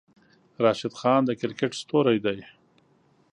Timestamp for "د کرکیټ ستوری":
1.25-2.17